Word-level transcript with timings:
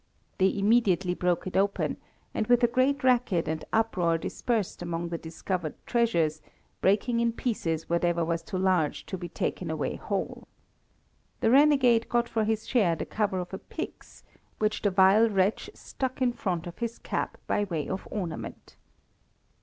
They 0.39 0.51
immediately 0.57 1.13
broke 1.13 1.45
it 1.45 1.55
open, 1.55 1.97
and 2.33 2.47
with 2.47 2.63
a 2.63 2.67
great 2.67 3.03
racket 3.03 3.47
and 3.47 3.63
uproar 3.71 4.17
dispersed 4.17 4.81
among 4.81 5.09
the 5.09 5.17
discovered 5.19 5.75
treasures, 5.85 6.41
breaking 6.81 7.19
in 7.19 7.33
pieces 7.33 7.87
whatever 7.87 8.25
was 8.25 8.41
too 8.41 8.57
large 8.57 9.05
to 9.05 9.15
be 9.15 9.29
taken 9.29 9.69
away 9.69 9.97
whole. 9.97 10.47
The 11.41 11.51
renegade 11.51 12.09
got 12.09 12.27
for 12.27 12.45
his 12.45 12.67
share 12.67 12.95
the 12.95 13.05
cover 13.05 13.37
of 13.39 13.53
a 13.53 13.59
pyx, 13.59 14.23
which 14.57 14.81
the 14.81 14.89
vile 14.89 15.29
wretch 15.29 15.69
stuck 15.75 16.19
in 16.19 16.33
front 16.33 16.65
of 16.65 16.79
his 16.79 16.97
cap 16.97 17.37
by 17.45 17.65
way 17.65 17.87
of 17.87 18.07
ornament. 18.09 18.75